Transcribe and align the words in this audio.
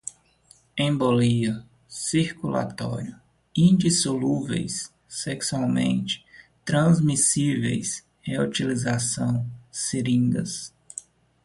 embolia, 0.75 1.63
circulatório, 1.87 3.21
indissolúveis, 3.55 4.91
sexualmente, 5.07 6.25
transmissíveis, 6.65 8.03
reutilização, 8.23 9.47
seringas 9.71 10.73